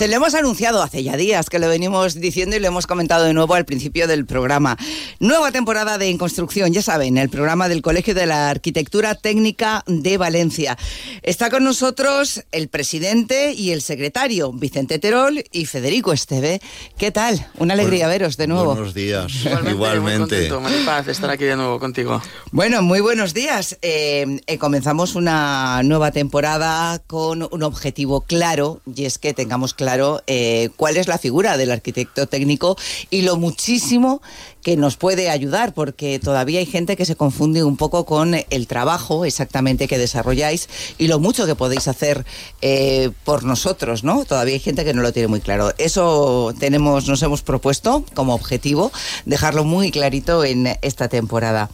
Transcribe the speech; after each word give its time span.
Se 0.00 0.08
lo 0.08 0.16
hemos 0.16 0.34
anunciado 0.34 0.82
hace 0.82 1.02
ya 1.02 1.14
días 1.18 1.50
que 1.50 1.58
lo 1.58 1.68
venimos 1.68 2.14
diciendo 2.14 2.56
y 2.56 2.58
lo 2.58 2.68
hemos 2.68 2.86
comentado 2.86 3.26
de 3.26 3.34
nuevo 3.34 3.52
al 3.52 3.66
principio 3.66 4.08
del 4.08 4.24
programa. 4.24 4.78
Nueva 5.18 5.52
temporada 5.52 5.98
de 5.98 6.08
En 6.08 6.16
Construcción, 6.16 6.72
ya 6.72 6.80
saben, 6.80 7.18
el 7.18 7.28
programa 7.28 7.68
del 7.68 7.82
Colegio 7.82 8.14
de 8.14 8.24
la 8.24 8.48
Arquitectura 8.48 9.14
Técnica 9.14 9.84
de 9.86 10.16
Valencia. 10.16 10.78
Está 11.20 11.50
con 11.50 11.64
nosotros 11.64 12.44
el 12.50 12.68
presidente 12.68 13.52
y 13.52 13.72
el 13.72 13.82
secretario, 13.82 14.54
Vicente 14.54 14.98
Terol 14.98 15.44
y 15.52 15.66
Federico 15.66 16.14
Esteve. 16.14 16.62
¿Qué 16.96 17.10
tal? 17.10 17.46
Una 17.58 17.74
alegría 17.74 18.08
veros 18.08 18.38
de 18.38 18.46
nuevo. 18.46 18.72
Buenos 18.72 18.94
días. 18.94 19.30
Igualmente. 19.44 19.70
Igualmente. 19.70 20.50
Muy 20.50 20.62
contento, 20.62 21.02
de 21.04 21.12
estar 21.12 21.28
aquí 21.28 21.44
de 21.44 21.56
nuevo 21.56 21.78
contigo. 21.78 22.22
Bueno, 22.52 22.80
muy 22.80 23.00
buenos 23.00 23.34
días. 23.34 23.76
Eh, 23.82 24.40
eh, 24.46 24.56
comenzamos 24.56 25.14
una 25.14 25.82
nueva 25.82 26.10
temporada 26.10 27.02
con 27.06 27.46
un 27.50 27.62
objetivo 27.62 28.22
claro 28.22 28.80
y 28.96 29.04
es 29.04 29.18
que 29.18 29.34
tengamos 29.34 29.74
claro 29.74 29.89
eh, 30.26 30.70
cuál 30.76 30.96
es 30.96 31.08
la 31.08 31.18
figura 31.18 31.56
del 31.56 31.70
arquitecto 31.70 32.26
técnico 32.26 32.76
y 33.10 33.22
lo 33.22 33.36
muchísimo 33.36 34.22
que 34.62 34.76
nos 34.76 34.96
puede 34.96 35.30
ayudar, 35.30 35.72
porque 35.72 36.18
todavía 36.18 36.60
hay 36.60 36.66
gente 36.66 36.96
que 36.96 37.06
se 37.06 37.16
confunde 37.16 37.64
un 37.64 37.76
poco 37.76 38.04
con 38.04 38.34
el 38.34 38.66
trabajo 38.66 39.24
exactamente 39.24 39.88
que 39.88 39.98
desarrolláis 39.98 40.68
y 40.98 41.08
lo 41.08 41.18
mucho 41.18 41.46
que 41.46 41.54
podéis 41.54 41.88
hacer 41.88 42.24
eh, 42.60 43.10
por 43.24 43.44
nosotros, 43.44 44.04
¿no? 44.04 44.24
Todavía 44.24 44.54
hay 44.54 44.60
gente 44.60 44.84
que 44.84 44.92
no 44.92 45.02
lo 45.02 45.12
tiene 45.12 45.28
muy 45.28 45.40
claro. 45.40 45.72
Eso 45.78 46.54
tenemos, 46.58 47.08
nos 47.08 47.22
hemos 47.22 47.42
propuesto 47.42 48.04
como 48.14 48.34
objetivo 48.34 48.92
dejarlo 49.24 49.64
muy 49.64 49.90
clarito 49.90 50.44
en 50.44 50.76
esta 50.82 51.08
temporada. 51.08 51.70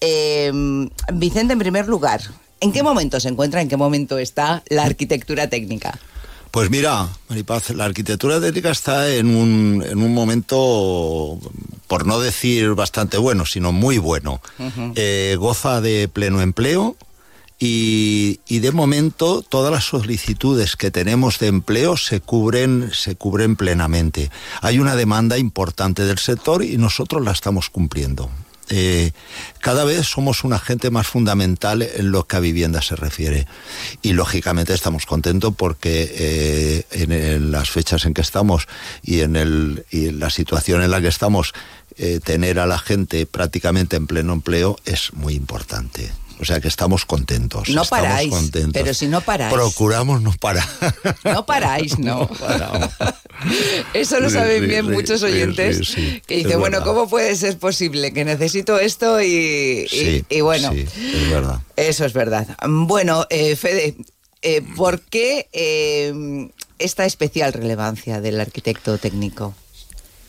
Eh, 0.00 0.52
Vicente, 1.12 1.52
en 1.52 1.58
primer 1.58 1.86
lugar, 1.86 2.20
¿en 2.60 2.72
qué 2.72 2.82
momento 2.82 3.20
se 3.20 3.28
encuentra, 3.28 3.62
en 3.62 3.68
qué 3.68 3.76
momento 3.76 4.18
está 4.18 4.62
la 4.68 4.84
arquitectura 4.84 5.48
técnica? 5.48 5.98
Pues 6.54 6.70
mira, 6.70 7.08
Maripaz, 7.28 7.70
la 7.70 7.84
arquitectura 7.84 8.40
técnica 8.40 8.70
está 8.70 9.12
en 9.12 9.34
un, 9.34 9.84
en 9.84 9.98
un 9.98 10.14
momento, 10.14 11.36
por 11.88 12.06
no 12.06 12.20
decir 12.20 12.74
bastante 12.74 13.18
bueno, 13.18 13.44
sino 13.44 13.72
muy 13.72 13.98
bueno. 13.98 14.40
Eh, 14.94 15.34
goza 15.36 15.80
de 15.80 16.06
pleno 16.06 16.40
empleo 16.40 16.96
y, 17.58 18.38
y 18.46 18.60
de 18.60 18.70
momento 18.70 19.42
todas 19.42 19.72
las 19.72 19.82
solicitudes 19.82 20.76
que 20.76 20.92
tenemos 20.92 21.40
de 21.40 21.48
empleo 21.48 21.96
se 21.96 22.20
cubren, 22.20 22.90
se 22.92 23.16
cubren 23.16 23.56
plenamente. 23.56 24.30
Hay 24.60 24.78
una 24.78 24.94
demanda 24.94 25.38
importante 25.38 26.04
del 26.04 26.18
sector 26.18 26.62
y 26.62 26.76
nosotros 26.76 27.24
la 27.24 27.32
estamos 27.32 27.68
cumpliendo. 27.68 28.30
Eh, 28.70 29.12
cada 29.60 29.84
vez 29.84 30.06
somos 30.06 30.42
un 30.44 30.52
agente 30.52 30.90
más 30.90 31.06
fundamental 31.06 31.82
en 31.82 32.10
lo 32.10 32.26
que 32.26 32.36
a 32.36 32.40
vivienda 32.40 32.82
se 32.82 32.96
refiere. 32.96 33.46
Y 34.02 34.12
lógicamente 34.12 34.72
estamos 34.72 35.06
contentos 35.06 35.54
porque 35.56 36.10
eh, 36.14 36.86
en, 36.90 37.50
las 37.50 37.70
fechas 37.70 38.04
en 38.04 38.14
que 38.14 38.22
estamos 38.22 38.66
y 39.02 39.20
en, 39.20 39.36
el, 39.36 39.84
y 39.90 40.08
en 40.08 40.20
la 40.20 40.30
situación 40.30 40.82
en 40.82 40.90
la 40.90 41.00
que 41.00 41.08
estamos, 41.08 41.52
eh, 41.96 42.20
tener 42.24 42.58
a 42.58 42.66
la 42.66 42.78
gente 42.78 43.26
prácticamente 43.26 43.96
en 43.96 44.06
pleno 44.06 44.32
empleo 44.32 44.78
es 44.84 45.12
muy 45.12 45.34
importante. 45.34 46.10
O 46.40 46.44
sea 46.44 46.60
que 46.60 46.68
estamos 46.68 47.04
contentos. 47.06 47.68
No 47.68 47.82
estamos 47.82 47.88
paráis, 47.88 48.30
contentos. 48.30 48.72
pero 48.72 48.92
si 48.94 49.06
no 49.06 49.20
paráis. 49.20 49.52
Procuramos 49.54 50.20
no 50.20 50.32
parar. 50.32 50.64
No 51.24 51.46
paráis, 51.46 51.98
no. 52.00 52.26
paramos. 52.28 52.88
Eso 53.92 54.20
lo 54.20 54.28
Sí, 54.28 54.34
saben 54.36 54.62
sí, 54.62 54.66
bien 54.68 54.84
sí, 54.86 54.90
muchos 54.92 55.22
oyentes 55.22 55.76
sí, 55.78 55.84
sí, 55.84 56.22
que 56.26 56.36
dicen, 56.36 56.58
bueno, 56.58 56.78
verdad. 56.78 56.86
¿cómo 56.92 57.08
puede 57.08 57.36
ser 57.36 57.58
posible 57.58 58.12
que 58.12 58.24
necesito 58.24 58.78
esto 58.78 59.20
y, 59.22 59.26
y- 59.26 59.88
Sí, 59.88 60.24
y 60.28 60.40
bueno, 60.40 60.72
sí, 60.72 60.86
es 60.96 61.30
verdad. 61.30 61.60
eso 61.76 62.04
es 62.04 62.12
verdad. 62.12 62.46
Bueno, 62.66 63.26
eh, 63.30 63.54
Fede, 63.56 63.96
eh, 64.42 64.62
¿por 64.76 65.00
qué 65.00 65.48
eh, 65.52 66.48
esta 66.78 67.04
especial 67.04 67.52
relevancia 67.52 68.20
del 68.20 68.40
arquitecto 68.40 68.98
técnico? 68.98 69.54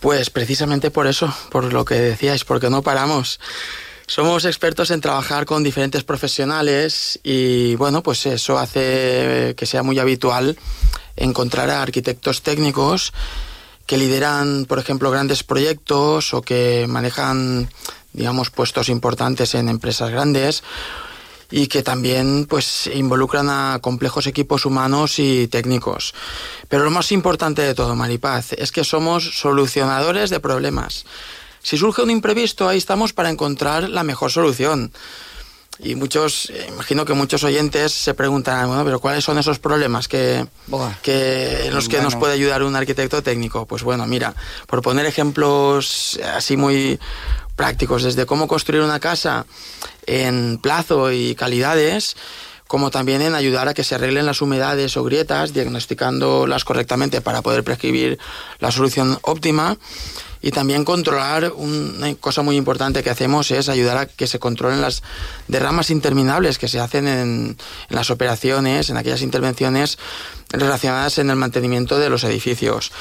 Pues 0.02 0.29
precisamente 0.29 0.91
por 0.91 1.08
eso, 1.08 1.34
por 1.52 1.74
lo 1.74 1.84
que 1.85 1.96
decíais, 1.96 2.44
porque 2.46 2.69
no 2.69 2.84
paramos. 2.84 3.40
Somos 4.07 4.45
expertos 4.45 4.91
en 4.91 5.01
trabajar 5.01 5.45
con 5.45 5.63
diferentes 5.63 6.03
profesionales 6.03 7.19
y 7.23 7.75
bueno, 7.75 8.03
pues 8.03 8.25
eso 8.27 8.59
hace 8.59 9.55
que 9.57 9.66
sea 9.66 9.81
muy 9.81 9.97
habitual 9.97 10.57
encontrar 11.16 11.71
a 11.71 11.81
arquitectos 11.81 12.43
técnicos 12.43 13.13
que 13.88 13.97
lideran, 13.97 14.66
por 14.66 14.77
ejemplo, 14.77 15.09
grandes 15.09 15.43
proyectos 15.43 16.33
o 16.33 16.41
que 16.43 16.85
manejan, 16.88 17.69
digamos, 18.13 18.51
puestos 18.51 18.89
importantes 18.89 19.55
en 19.55 19.69
empresas 19.69 20.11
grandes 20.11 20.63
y 21.49 21.67
que 21.67 21.83
también 21.83 22.45
pues 22.47 22.87
involucran 22.87 23.49
a 23.49 23.79
complejos 23.81 24.27
equipos 24.27 24.66
humanos 24.66 25.17
y 25.17 25.47
técnicos. 25.47 26.13
Pero 26.67 26.83
lo 26.83 26.91
más 26.91 27.11
importante 27.11 27.63
de 27.63 27.73
todo, 27.73 27.95
Maripaz, 27.95 28.53
es 28.53 28.72
que 28.72 28.83
somos 28.83 29.39
solucionadores 29.39 30.29
de 30.29 30.39
problemas. 30.39 31.05
Si 31.66 31.80
surge 31.80 32.03
un 32.03 32.12
imprevisto, 32.12 32.70
ahí 32.70 32.78
estamos 32.78 33.12
para 33.12 33.31
encontrar 33.31 33.90
la 33.90 34.03
mejor 34.03 34.31
solución. 34.31 34.94
Y 35.80 35.96
muchos, 35.96 36.52
eh, 36.52 36.68
imagino 36.70 37.06
que 37.06 37.16
muchos 37.16 37.44
oyentes 37.44 37.92
se 37.92 38.14
preguntarán, 38.14 38.68
bueno, 38.68 38.86
pero 38.86 39.00
¿cuáles 39.00 39.24
son 39.24 39.40
esos 39.40 39.58
problemas 39.58 40.08
que, 40.08 40.46
que 41.02 41.66
en 41.66 41.74
los 41.74 41.90
que 41.90 42.02
nos 42.02 42.16
puede 42.18 42.34
ayudar 42.34 42.62
un 42.62 42.76
arquitecto 42.76 43.24
técnico? 43.24 43.66
Pues 43.66 43.81
bueno, 43.81 44.06
mira, 44.06 44.36
por 44.68 44.84
poner 44.84 45.08
ejemplos 45.08 46.20
así 46.36 46.56
muy 46.56 47.00
prácticos, 47.56 48.03
desde 48.03 48.28
cómo 48.28 48.47
construir 48.47 48.84
una 48.84 49.00
casa 49.00 49.47
en 50.06 50.59
plazo 50.59 51.12
y 51.12 51.34
calidades, 51.34 52.16
como 52.68 52.90
también 52.90 53.22
en 53.22 53.36
ayudar 53.36 53.68
a 53.68 53.74
que 53.74 53.84
se 53.84 53.96
arreglen 53.96 54.26
las 54.26 54.42
humedades 54.42 54.98
o 54.98 55.03
grietas, 55.03 55.53
diagnosticándolas 55.53 56.66
correctamente 56.66 57.22
para 57.22 57.42
poder 57.42 57.64
prescribir 57.64 58.18
la 58.59 58.72
solución 58.72 59.20
óptima. 59.22 59.78
Y 60.42 60.52
también 60.52 60.86
controlar, 60.86 61.53
una 61.56 62.14
cosa 62.16 62.44
muy 62.44 62.56
importante 62.56 63.02
que 63.02 63.09
hacemos 63.09 63.50
es 63.50 63.68
ayudar 63.68 63.98
a 63.98 64.06
que 64.06 64.28
se 64.28 64.38
controlen 64.38 64.80
las 64.80 65.02
derramas 65.48 65.90
interminables 65.90 66.59
que 66.59 66.68
se 66.68 66.80
hacen 66.80 67.08
en, 67.08 67.58
las 67.90 68.12
operaciones, 68.12 68.92
en 68.92 68.97
aquellas 68.97 69.24
intervenciones 69.24 69.97
relacionadas 70.50 71.18
en 71.18 71.32
el 71.32 71.36
mantenimiento 71.36 71.97
de 71.97 72.12
los 72.12 72.24
edificios. 72.24 72.92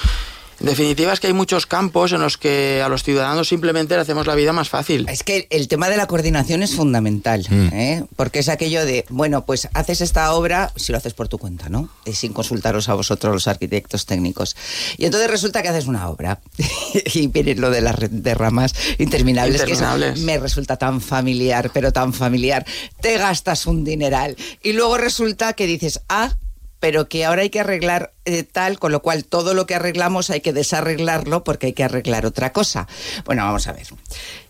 En 0.61 0.67
definitiva 0.67 1.13
es 1.13 1.21
que 1.21 1.27
hay 1.27 1.33
muchos 1.33 1.67
campos 1.67 2.13
en 2.13 2.21
los 2.21 2.39
que 2.39 2.83
a 2.83 2.89
los 2.89 3.03
ciudadanos 3.03 3.49
simplemente 3.49 3.95
le 3.95 4.01
hacemos 4.01 4.27
la 4.27 4.35
vida 4.35 4.53
más 4.53 4.69
fácil. 4.69 5.07
Es 5.09 5.23
que 5.23 5.47
el 5.51 5.69
tema 5.69 5.89
de 5.89 5.97
la 5.97 6.07
coordinación 6.07 6.63
es 6.63 6.75
fundamental, 6.75 7.47
¿eh? 7.51 8.05
porque 8.17 8.39
es 8.39 8.49
aquello 8.49 8.85
de, 8.85 9.05
bueno, 9.09 9.45
pues 9.45 9.69
haces 9.75 10.01
esta 10.01 10.33
obra 10.33 10.73
si 10.77 10.93
lo 10.93 10.99
haces 10.99 11.15
por 11.15 11.29
tu 11.29 11.39
cuenta, 11.39 11.69
¿no? 11.69 11.89
Y 12.05 12.13
sin 12.13 12.33
consultaros 12.33 12.89
a 12.89 12.95
vosotros 12.95 13.35
los 13.35 13.49
arquitectos 13.49 14.07
técnicos. 14.07 14.57
Y 14.97 15.07
entonces 15.07 15.31
resulta 15.31 15.63
que 15.63 15.69
haces 15.69 15.87
una 15.87 16.09
obra 16.09 16.41
y 17.15 17.27
viene 17.27 17.55
lo 17.57 17.71
de 17.71 17.81
las 17.81 17.97
derramas 18.11 18.75
interminables, 18.99 19.63
que 19.63 19.73
eso 19.73 19.85
Interminables. 19.85 20.25
me 20.25 20.39
resulta 20.39 20.77
tan 20.77 21.01
familiar, 21.01 21.71
pero 21.73 21.93
tan 21.93 22.13
familiar. 22.13 22.65
Te 23.01 23.19
gastas 23.19 23.67
un 23.67 23.85
dineral 23.85 24.37
y 24.63 24.73
luego 24.73 24.97
resulta 24.99 25.53
que 25.55 25.67
dices, 25.67 26.01
ah, 26.09 26.37
pero 26.85 27.09
que 27.09 27.25
ahora 27.25 27.41
hay 27.41 27.49
que 27.49 27.61
arreglar 27.61 28.13
eh, 28.27 28.43
tal, 28.43 28.79
con 28.79 28.93
lo 28.93 29.01
cual 29.01 29.25
todo 29.25 29.55
lo 29.55 29.65
que 29.65 29.75
arreglamos 29.75 30.29
hay 30.29 30.43
que 30.43 30.53
desarreglarlo 30.53 31.43
porque 31.43 31.69
hay 31.69 31.73
que 31.73 31.83
arreglar 31.83 32.27
otra 32.27 32.53
cosa. 32.53 32.87
Bueno, 33.25 33.43
vamos 33.43 33.67
a 33.69 33.73
ver. 33.73 33.87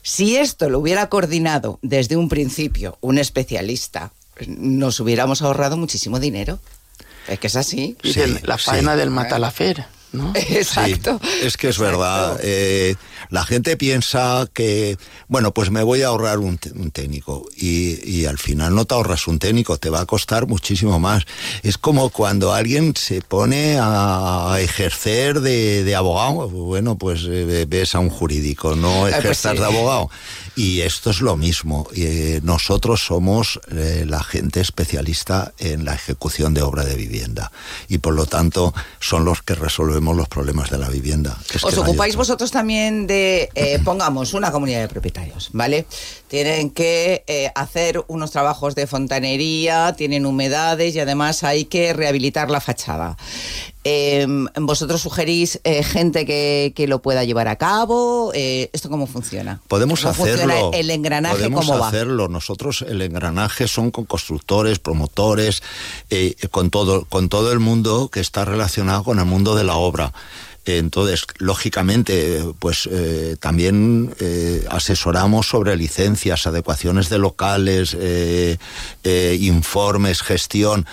Si 0.02 0.36
esto 0.36 0.68
lo 0.68 0.80
hubiera 0.80 1.08
coordinado 1.08 1.78
desde 1.82 2.16
un 2.16 2.28
principio 2.28 2.98
un 3.02 3.18
especialista, 3.18 4.10
nos 4.48 4.98
hubiéramos 4.98 5.42
ahorrado 5.42 5.76
muchísimo 5.76 6.18
dinero. 6.18 6.58
Es 7.28 7.38
que 7.38 7.46
es 7.46 7.54
así. 7.54 7.96
Y 8.02 8.12
la 8.42 8.58
sí. 8.58 8.64
faena 8.64 8.96
del 8.96 9.10
matalafer, 9.10 9.86
¿no? 10.10 10.32
Exacto. 10.34 11.20
Sí, 11.22 11.28
es 11.44 11.56
que 11.56 11.68
es 11.68 11.76
Exacto. 11.76 11.98
verdad. 11.98 12.40
Eh, 12.42 12.96
la 13.30 13.44
gente 13.44 13.76
piensa 13.76 14.48
que, 14.52 14.96
bueno, 15.28 15.52
pues 15.52 15.70
me 15.70 15.82
voy 15.82 16.02
a 16.02 16.08
ahorrar 16.08 16.38
un, 16.38 16.58
un 16.74 16.90
técnico 16.90 17.46
y, 17.56 18.08
y 18.08 18.26
al 18.26 18.38
final 18.38 18.74
no 18.74 18.84
te 18.84 18.94
ahorras 18.94 19.26
un 19.26 19.38
técnico, 19.38 19.78
te 19.78 19.90
va 19.90 20.00
a 20.00 20.06
costar 20.06 20.46
muchísimo 20.46 20.98
más. 20.98 21.24
Es 21.62 21.78
como 21.78 22.10
cuando 22.10 22.52
alguien 22.52 22.94
se 22.96 23.20
pone 23.20 23.78
a 23.80 24.56
ejercer 24.60 25.40
de, 25.40 25.84
de 25.84 25.94
abogado, 25.94 26.48
bueno, 26.48 26.96
pues 26.96 27.24
eh, 27.28 27.66
ves 27.68 27.94
a 27.94 27.98
un 27.98 28.10
jurídico, 28.10 28.74
no 28.76 29.00
pues 29.00 29.14
ejerzas 29.14 29.52
sí. 29.52 29.58
de 29.58 29.64
abogado. 29.64 30.10
Y 30.56 30.82
esto 30.82 31.10
es 31.10 31.20
lo 31.20 31.36
mismo. 31.36 31.88
Eh, 31.94 32.40
nosotros 32.44 33.04
somos 33.04 33.60
eh, 33.72 34.04
la 34.06 34.22
gente 34.22 34.60
especialista 34.60 35.52
en 35.58 35.84
la 35.84 35.94
ejecución 35.94 36.54
de 36.54 36.62
obra 36.62 36.84
de 36.84 36.94
vivienda 36.94 37.50
y 37.88 37.98
por 37.98 38.14
lo 38.14 38.26
tanto 38.26 38.72
son 39.00 39.24
los 39.24 39.42
que 39.42 39.54
resolvemos 39.54 40.16
los 40.16 40.28
problemas 40.28 40.70
de 40.70 40.78
la 40.78 40.88
vivienda. 40.88 41.38
Es 41.52 41.64
¿Os 41.64 41.76
ocupáis 41.76 42.14
otro. 42.14 42.20
vosotros 42.20 42.50
también 42.50 43.06
de, 43.06 43.13
eh, 43.54 43.78
pongamos, 43.84 44.34
una 44.34 44.50
comunidad 44.50 44.80
de 44.80 44.88
propietarios, 44.88 45.50
¿vale? 45.52 45.86
Tienen 46.28 46.70
que 46.70 47.24
eh, 47.26 47.50
hacer 47.54 48.02
unos 48.08 48.30
trabajos 48.30 48.74
de 48.74 48.86
fontanería, 48.86 49.94
tienen 49.96 50.26
humedades 50.26 50.94
y 50.94 51.00
además 51.00 51.44
hay 51.44 51.64
que 51.66 51.92
rehabilitar 51.92 52.50
la 52.50 52.60
fachada. 52.60 53.16
Eh, 53.86 54.26
¿Vosotros 54.58 55.02
sugerís 55.02 55.60
eh, 55.62 55.82
gente 55.82 56.24
que, 56.24 56.72
que, 56.74 56.86
lo 56.86 57.02
pueda 57.02 57.22
llevar 57.22 57.48
a 57.48 57.56
cabo? 57.56 58.32
Eh, 58.34 58.70
¿Esto 58.72 58.88
cómo 58.88 59.06
funciona? 59.06 59.60
Podemos 59.68 60.00
¿Cómo 60.00 60.12
hacerlo. 60.12 60.54
Funciona 60.54 60.78
el 60.78 60.90
engranaje 60.90 61.34
podemos 61.36 61.66
cómo 61.66 61.78
va? 61.78 61.88
hacerlo. 61.88 62.28
Nosotros 62.28 62.82
el 62.88 63.02
engranaje 63.02 63.68
son 63.68 63.90
con 63.90 64.06
constructores, 64.06 64.78
promotores, 64.78 65.62
eh, 66.08 66.34
con 66.50 66.70
todo, 66.70 67.04
con 67.04 67.28
todo 67.28 67.52
el 67.52 67.58
mundo 67.58 68.08
que 68.08 68.20
está 68.20 68.46
relacionado 68.46 69.04
con 69.04 69.18
el 69.18 69.26
mundo 69.26 69.54
de 69.54 69.64
la 69.64 69.76
obra. 69.76 70.14
Entonces, 70.64 71.26
lógicamente, 71.38 72.42
pues 72.58 72.88
eh, 72.90 73.36
también 73.38 74.14
eh, 74.20 74.64
asesoramos 74.70 75.48
sobre 75.48 75.76
licencias, 75.76 76.46
adecuaciones 76.46 77.10
de 77.10 77.18
locales, 77.18 77.96
eh, 77.98 78.56
informes, 79.40 80.22
gestión 80.22 80.86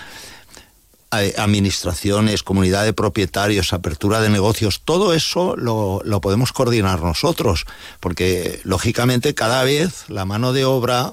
administraciones, 1.36 2.42
comunidad 2.42 2.84
de 2.84 2.94
propietarios, 2.94 3.74
apertura 3.74 4.22
de 4.22 4.30
negocios, 4.30 4.80
todo 4.82 5.12
eso 5.12 5.56
lo, 5.58 6.00
lo, 6.06 6.22
podemos 6.22 6.54
coordinar 6.54 7.02
nosotros, 7.02 7.66
porque 8.00 8.60
lógicamente 8.64 9.34
cada 9.34 9.62
vez 9.62 10.08
la 10.08 10.24
mano 10.24 10.54
de 10.54 10.64
obra 10.64 11.12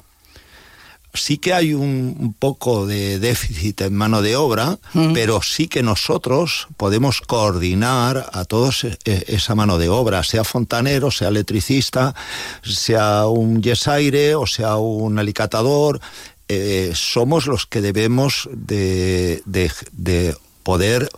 sí 1.13 1.37
que 1.37 1.53
hay 1.53 1.73
un, 1.73 2.35
poco 2.37 2.85
de 2.85 3.19
déficit 3.19 3.81
en 3.81 3.95
mano 3.95 4.21
de 4.21 4.35
obra, 4.35 4.77
mm. 4.93 5.13
pero 5.13 5.41
sí 5.41 5.67
que 5.67 5.83
nosotros 5.83 6.67
podemos 6.77 7.21
coordinar 7.21 8.29
a 8.31 8.45
todos 8.45 8.85
esa 9.05 9.55
mano 9.55 9.77
de 9.77 9.89
obra, 9.89 10.23
sea 10.23 10.43
fontanero, 10.43 11.11
sea 11.11 11.29
electricista, 11.29 12.15
sea 12.63 13.25
un 13.27 13.61
yesaire 13.61 14.35
o 14.35 14.45
sea 14.45 14.77
un 14.77 15.19
alicatador, 15.19 15.99
eh, 16.47 16.91
somos 16.95 17.45
los 17.45 17.65
que 17.65 17.81
debemos 17.81 18.49
de, 18.51 19.41
de, 19.45 19.71
de 19.91 20.35
poder 20.63 21.09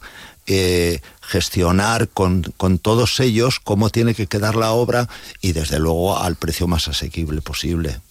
eh, 0.47 0.99
gestionar 1.21 2.09
con, 2.09 2.43
con, 2.57 2.79
todos 2.79 3.19
ellos 3.21 3.59
cómo 3.63 3.89
tiene 3.89 4.13
que 4.13 4.27
quedar 4.27 4.55
la 4.55 4.71
obra 4.71 5.07
y 5.39 5.53
desde 5.53 5.79
luego 5.79 6.17
al 6.17 6.35
precio 6.35 6.67
más 6.67 6.89
asequible 6.89 7.41
posible. 7.41 8.01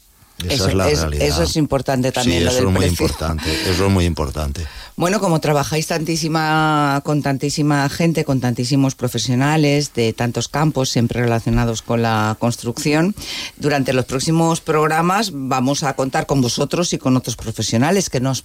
Esa 0.44 0.54
eso, 0.54 0.68
es 0.68 0.74
la 0.74 0.88
es, 0.88 1.00
realidad. 1.00 1.26
Eso 1.26 1.42
es 1.42 1.56
importante 1.56 2.12
también. 2.12 2.38
Sí, 2.38 2.44
lo 2.44 2.50
eso 2.50 2.58
del 2.58 2.66
es 2.68 2.72
muy 2.72 2.86
precio. 2.86 3.04
importante. 3.06 3.70
Eso 3.70 3.86
es 3.86 3.92
muy 3.92 4.04
importante. 4.04 4.66
Bueno, 4.96 5.18
como 5.18 5.40
trabajáis 5.40 5.86
tantísima, 5.86 7.00
con 7.04 7.22
tantísima 7.22 7.88
gente, 7.88 8.26
con 8.26 8.38
tantísimos 8.38 8.94
profesionales 8.94 9.94
de 9.94 10.12
tantos 10.12 10.48
campos, 10.48 10.90
siempre 10.90 11.22
relacionados 11.22 11.80
con 11.80 12.02
la 12.02 12.36
construcción, 12.38 13.14
durante 13.56 13.94
los 13.94 14.04
próximos 14.04 14.60
programas 14.60 15.30
vamos 15.32 15.84
a 15.84 15.94
contar 15.94 16.26
con 16.26 16.42
vosotros 16.42 16.92
y 16.92 16.98
con 16.98 17.16
otros 17.16 17.36
profesionales 17.36 18.10
que 18.10 18.20
nos 18.20 18.44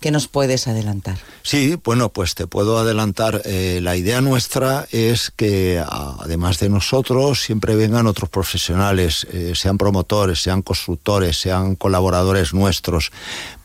¿Qué 0.00 0.10
nos 0.10 0.28
puedes 0.28 0.68
adelantar? 0.68 1.18
Sí, 1.42 1.78
bueno, 1.82 2.10
pues 2.10 2.34
te 2.34 2.46
puedo 2.46 2.78
adelantar. 2.78 3.42
Eh, 3.44 3.80
la 3.82 3.96
idea 3.96 4.20
nuestra 4.20 4.86
es 4.90 5.32
que, 5.34 5.82
además 5.86 6.58
de 6.58 6.68
nosotros, 6.68 7.42
siempre 7.42 7.76
vengan 7.76 8.06
otros 8.06 8.30
profesionales, 8.30 9.26
eh, 9.32 9.52
sean 9.54 9.78
promotores, 9.78 10.40
sean 10.40 10.62
constructores, 10.62 11.38
sean 11.38 11.76
colaboradores 11.76 12.54
nuestros, 12.54 13.12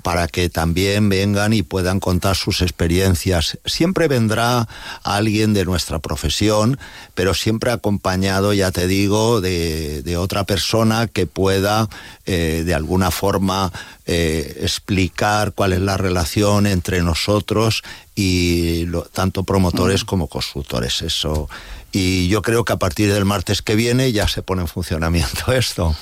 para 0.02 0.28
que 0.28 0.50
también 0.50 1.10
vengan 1.10 1.54
y 1.54 1.62
puedan 1.62 2.00
contar 2.00 2.36
sus 2.36 2.62
experiencias. 2.62 3.58
Siempre 3.66 4.08
vendrá 4.08 4.68
alguien 5.04 5.54
de 5.54 5.66
nuestra 5.66 6.00
profesión, 6.00 6.80
pero 7.16 7.34
siempre 7.34 7.72
acompañado, 7.72 8.54
ya 8.54 8.72
te 8.72 8.88
digo, 8.88 9.42
de, 9.42 10.02
de 10.04 10.18
otra 10.18 10.46
persona 10.46 11.08
que 11.08 11.28
pueda 11.28 11.90
eh, 12.26 12.64
de 12.66 12.74
alguna 12.74 13.12
forma 13.12 13.72
eh, 14.06 14.60
explicar 14.62 15.54
cuál 15.54 15.74
es 15.74 15.82
la 15.82 15.98
relación 15.98 16.66
entre 16.68 17.02
nosotros 17.02 17.84
y 18.16 18.86
lo, 18.86 19.02
tanto 19.02 19.44
promotores 19.44 20.06
como 20.06 20.28
constructores. 20.28 21.02
Eso. 21.02 21.50
Y 21.92 22.28
yo 22.28 22.42
creo 22.42 22.66
que 22.66 22.74
a 22.74 22.78
partir 22.78 23.12
del 23.14 23.26
martes 23.26 23.62
que 23.62 23.76
viene 23.76 24.12
ya 24.12 24.28
se 24.28 24.42
pone 24.42 24.62
en 24.62 24.68
funcionamiento 24.68 25.52
esto. 25.54 25.96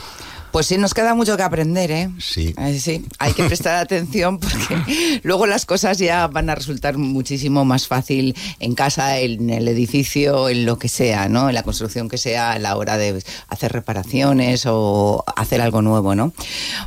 Pues 0.51 0.65
sí, 0.67 0.77
nos 0.77 0.93
queda 0.93 1.13
mucho 1.13 1.37
que 1.37 1.43
aprender, 1.43 1.91
¿eh? 1.91 2.09
Sí. 2.19 2.55
Eh, 2.57 2.79
sí, 2.79 3.05
hay 3.19 3.33
que 3.33 3.43
prestar 3.43 3.75
atención 3.83 4.39
porque 4.39 5.21
luego 5.23 5.45
las 5.45 5.65
cosas 5.65 5.97
ya 5.97 6.27
van 6.27 6.49
a 6.49 6.55
resultar 6.55 6.97
muchísimo 6.97 7.65
más 7.65 7.87
fácil 7.87 8.35
en 8.59 8.73
casa, 8.73 9.19
en 9.19 9.49
el 9.49 9.67
edificio, 9.67 10.49
en 10.49 10.65
lo 10.65 10.79
que 10.79 10.89
sea, 10.89 11.29
¿no? 11.29 11.49
En 11.49 11.55
la 11.55 11.63
construcción 11.63 12.09
que 12.09 12.17
sea, 12.17 12.53
a 12.53 12.59
la 12.59 12.75
hora 12.77 12.97
de 12.97 13.23
hacer 13.49 13.71
reparaciones 13.71 14.65
o 14.65 15.23
hacer 15.35 15.61
algo 15.61 15.81
nuevo, 15.81 16.15
¿no? 16.15 16.33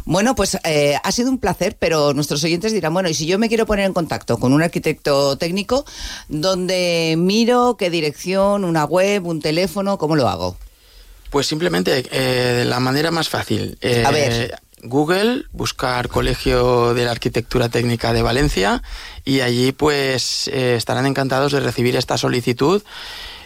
Bueno, 0.05 0.35
pues 0.35 0.59
eh, 0.65 0.97
ha 1.03 1.13
sido 1.13 1.31
un 1.31 1.39
placer, 1.39 1.77
pero 1.79 2.15
nuestros 2.15 2.43
oyentes 2.45 2.73
dirán, 2.73 2.95
bueno, 2.95 3.09
y 3.09 3.15
si 3.15 3.27
yo 3.27 3.39
me 3.39 3.49
quiero 3.49 3.67
poner 3.67 3.87
en 3.87 3.93
contacto 3.93 4.39
con 4.39 4.53
un 4.53 4.63
arquitecto 4.63 5.37
técnico, 5.37 5.85
¿dónde 6.29 7.15
miro? 7.19 7.77
¿Qué 7.79 7.91
dirección? 7.91 8.65
¿Una 8.65 8.85
web? 8.85 9.27
¿Un 9.27 9.41
teléfono? 9.41 9.99
¿Cómo 9.99 10.17
lo 10.17 10.29
hago? 10.29 10.57
Pues 11.31 11.47
simplemente 11.47 12.05
eh, 12.11 12.65
la 12.67 12.81
manera 12.81 13.11
más 13.11 13.29
fácil. 13.29 13.79
Eh, 13.81 14.05
A 14.05 14.11
ver. 14.11 14.59
Google, 14.83 15.45
buscar 15.53 16.09
Colegio 16.09 16.95
de 16.95 17.05
la 17.05 17.11
Arquitectura 17.11 17.69
Técnica 17.69 18.13
de 18.13 18.23
Valencia 18.23 18.83
y 19.25 19.41
allí 19.41 19.73
pues 19.73 20.49
eh, 20.49 20.75
estarán 20.77 21.07
encantados 21.07 21.53
de 21.53 21.61
recibir 21.61 21.97
esta 21.97 22.17
solicitud 22.17 22.83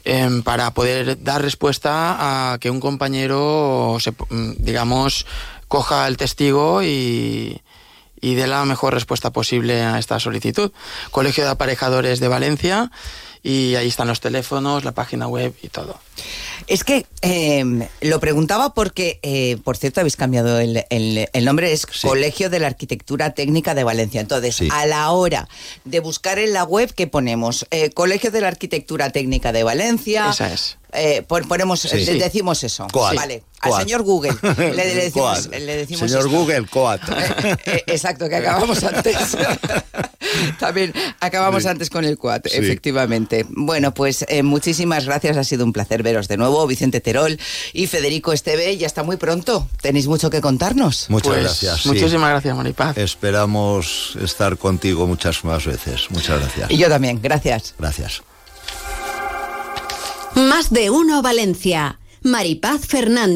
eh, 0.05 0.43
para 0.45 0.71
poder 0.73 1.23
dar 1.23 1.43
respuesta 1.43 2.53
a 2.53 2.59
que 2.59 2.71
un 2.71 2.79
compañero, 2.79 3.97
se, 4.01 4.13
digamos, 4.59 5.27
coja 5.67 6.07
el 6.07 6.17
testigo 6.17 6.83
y, 6.83 7.61
y 8.21 8.35
dé 8.35 8.47
la 8.47 8.65
mejor 8.65 8.95
respuesta 8.95 9.33
posible 9.33 9.83
a 9.83 9.99
esta 9.99 10.21
solicitud. 10.21 10.71
Colegio 11.11 11.45
de 11.45 11.51
Aparejadores 11.51 12.21
de 12.21 12.29
Valencia 12.29 12.93
y 13.45 13.75
ahí 13.75 13.89
están 13.89 14.09
los 14.09 14.21
teléfonos, 14.21 14.85
la 14.85 14.93
página 14.93 15.29
web 15.29 15.55
y 15.63 15.69
todo. 15.69 16.01
Es 16.67 16.83
que 16.83 17.05
eh, 17.21 17.87
lo 18.01 18.19
preguntaba 18.19 18.73
porque, 18.73 19.21
eh, 19.23 19.59
por 19.63 19.77
cierto, 19.77 20.01
habéis 20.01 20.17
cambiado 20.17 20.59
el, 20.59 20.87
el, 20.89 21.29
el 21.31 21.45
nombre, 21.45 21.73
es 21.73 21.87
sí. 21.93 22.09
Colegio 22.09 22.49
de 22.49 22.59
la 22.59 22.69
Arquitectura 22.69 23.35
Técnica 23.35 23.75
de 23.75 23.85
Valencia. 23.85 24.23
Entonces, 24.23 24.57
sí. 24.57 24.69
a 24.73 24.87
la 24.87 25.11
hora 25.11 25.47
de 25.85 26.01
buscar 26.01 26.39
en 26.39 26.55
la 26.55 26.65
web, 26.65 26.95
¿qué 26.95 27.07
ponemos? 27.07 27.67
Eh, 27.71 27.91
Colegio 27.91 28.31
de 28.31 28.41
la 28.41 28.49
Arquitectura 28.49 29.11
Técnica 29.11 29.53
de 29.53 29.63
Valencia. 29.63 30.31
Esa 30.31 30.51
es. 30.51 30.79
Eh, 30.95 31.23
ponemos, 31.27 31.81
sí. 31.81 31.97
le 32.05 32.15
decimos 32.15 32.63
eso. 32.63 32.87
Coat. 32.93 33.17
Vale. 33.17 33.43
Coat. 33.61 33.75
Al 33.77 33.81
señor 33.83 34.03
Google 34.03 34.35
le, 34.43 34.73
le 34.75 34.95
decimos, 34.95 35.47
Coat. 35.49 35.55
le 35.59 35.77
decimos 35.77 36.01
Señor 36.11 36.27
esto. 36.27 36.31
Google, 36.39 36.67
Coat. 36.67 37.01
Eh, 37.67 37.83
exacto, 37.87 38.29
que 38.29 38.37
acabamos 38.37 38.83
antes. 38.85 39.17
También 40.59 40.93
acabamos 41.21 41.65
antes 41.67 41.89
con 41.91 42.05
el 42.05 42.19
Coat, 42.19 42.47
efectivamente. 42.47 43.47
Bueno, 43.49 43.95
pues 43.95 44.25
eh, 44.29 44.43
muchísimas 44.43 45.07
gracias, 45.07 45.37
ha 45.37 45.45
sido 45.45 45.65
un 45.65 45.73
placer 45.73 46.03
veros 46.03 46.29
de 46.29 46.37
nuevo, 46.37 46.67
Vicente 46.67 47.01
Terol 47.01 47.39
y 47.73 47.87
Federico 47.87 48.33
Esteve, 48.33 48.77
ya 48.77 48.87
está 48.87 49.03
muy 49.03 49.17
pronto. 49.17 49.69
Tenéis 49.81 50.07
mucho 50.07 50.31
que 50.31 50.41
contarnos. 50.41 51.07
Muchas 51.09 51.33
Pues, 51.33 51.43
gracias. 51.43 51.87
Muchísimas 51.87 52.31
gracias, 52.31 52.57
Maripaz. 52.57 52.99
Esperamos 52.99 54.17
estar 54.23 54.57
contigo 54.59 55.07
muchas 55.07 55.45
más 55.45 55.65
veces. 55.65 56.11
Muchas 56.11 56.41
gracias. 56.41 56.71
Y 56.71 56.77
yo 56.77 56.89
también, 56.89 57.21
gracias. 57.23 57.75
Gracias. 57.79 58.23
Más 60.35 60.71
de 60.71 60.91
uno 60.91 61.23
Valencia. 61.23 62.01
Maripaz 62.23 62.87
Fernández. 62.87 63.33